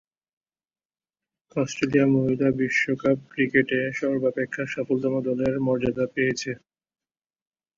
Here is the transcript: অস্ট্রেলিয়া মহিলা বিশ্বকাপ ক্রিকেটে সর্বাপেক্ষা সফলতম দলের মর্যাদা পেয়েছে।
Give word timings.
অস্ট্রেলিয়া 1.55 2.05
মহিলা 2.15 2.47
বিশ্বকাপ 2.59 3.17
ক্রিকেটে 3.31 3.79
সর্বাপেক্ষা 3.99 4.63
সফলতম 4.67 5.13
দলের 5.27 5.53
মর্যাদা 5.67 6.05
পেয়েছে। 6.15 6.51